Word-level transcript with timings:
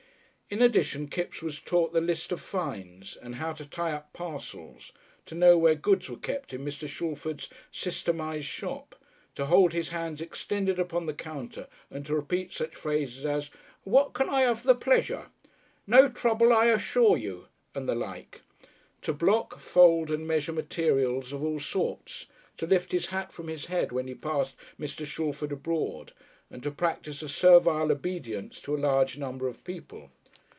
In 0.53 0.61
addition 0.61 1.07
Kipps 1.07 1.41
was 1.41 1.61
taught 1.61 1.93
the 1.93 2.01
list 2.01 2.33
of 2.33 2.41
fines; 2.41 3.15
and 3.15 3.35
how 3.35 3.53
to 3.53 3.65
tie 3.65 3.93
up 3.93 4.11
parcels; 4.11 4.91
to 5.25 5.33
know 5.33 5.57
where 5.57 5.75
goods 5.75 6.09
were 6.09 6.17
kept 6.17 6.51
in 6.51 6.65
Mr. 6.65 6.89
Shalford's 6.89 7.47
systematised 7.71 8.47
shop; 8.49 8.93
to 9.35 9.45
hold 9.45 9.71
his 9.71 9.91
hands 9.91 10.19
extended 10.19 10.77
upon 10.77 11.05
the 11.05 11.13
counter 11.13 11.69
and 11.89 12.05
to 12.05 12.13
repeat 12.13 12.51
such 12.51 12.75
phrases 12.75 13.25
as 13.25 13.49
"What 13.85 14.11
can 14.11 14.27
I 14.27 14.41
have 14.41 14.63
the 14.63 14.75
pleasure...?" 14.75 15.27
"No 15.87 16.09
trouble, 16.09 16.51
I 16.51 16.65
'ssure 16.75 17.15
you," 17.15 17.47
and 17.73 17.87
the 17.87 17.95
like; 17.95 18.41
to 19.03 19.13
block, 19.13 19.57
fold, 19.57 20.11
and 20.11 20.27
measure 20.27 20.51
materials 20.51 21.31
of 21.31 21.45
all 21.45 21.61
sorts; 21.61 22.25
to 22.57 22.67
lift 22.67 22.91
his 22.91 23.05
hat 23.05 23.31
from 23.31 23.47
his 23.47 23.67
head 23.67 23.93
when 23.93 24.07
he 24.09 24.15
passed 24.15 24.55
Mr. 24.77 25.05
Shalford 25.05 25.53
abroad, 25.53 26.11
and 26.49 26.61
to 26.63 26.71
practise 26.71 27.21
a 27.21 27.29
servile 27.29 27.89
obedience 27.89 28.59
to 28.63 28.75
a 28.75 28.85
large 28.85 29.17
number 29.17 29.47
of 29.47 29.63
people. 29.63 30.11